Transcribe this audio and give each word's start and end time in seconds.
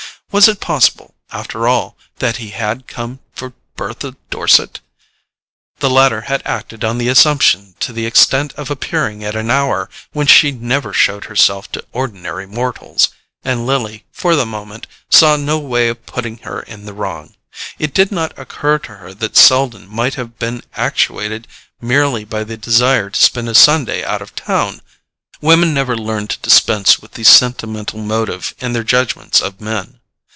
Was 0.33 0.47
it 0.47 0.61
possible, 0.61 1.13
after 1.31 1.67
all, 1.67 1.97
that 2.19 2.37
he 2.37 2.51
had 2.51 2.87
come 2.87 3.19
for 3.35 3.51
Bertha 3.75 4.15
Dorset? 4.29 4.79
The 5.79 5.89
latter 5.89 6.21
had 6.21 6.41
acted 6.45 6.85
on 6.85 6.99
the 6.99 7.09
assumption 7.09 7.75
to 7.81 7.91
the 7.91 8.05
extent 8.05 8.53
of 8.53 8.71
appearing 8.71 9.25
at 9.25 9.35
an 9.35 9.51
hour 9.51 9.89
when 10.13 10.27
she 10.27 10.51
never 10.53 10.93
showed 10.93 11.25
herself 11.25 11.69
to 11.73 11.83
ordinary 11.91 12.45
mortals, 12.45 13.09
and 13.43 13.65
Lily, 13.67 14.05
for 14.09 14.37
the 14.37 14.45
moment, 14.45 14.87
saw 15.09 15.35
no 15.35 15.59
way 15.59 15.89
of 15.89 16.05
putting 16.05 16.37
her 16.43 16.61
in 16.61 16.85
the 16.85 16.93
wrong. 16.93 17.35
It 17.77 17.93
did 17.93 18.09
not 18.09 18.31
occur 18.39 18.79
to 18.79 18.95
her 18.95 19.13
that 19.13 19.35
Selden 19.35 19.85
might 19.93 20.15
have 20.15 20.39
been 20.39 20.63
actuated 20.77 21.45
merely 21.81 22.23
by 22.23 22.45
the 22.45 22.55
desire 22.55 23.09
to 23.09 23.21
spend 23.21 23.49
a 23.49 23.53
Sunday 23.53 24.01
out 24.01 24.21
of 24.21 24.33
town: 24.35 24.81
women 25.41 25.73
never 25.73 25.97
learn 25.97 26.27
to 26.29 26.39
dispense 26.39 26.99
with 26.99 27.15
the 27.15 27.25
sentimental 27.25 27.99
motive 27.99 28.53
in 28.59 28.71
their 28.71 28.85
judgments 28.85 29.41
of 29.41 29.59
men. 29.59 29.97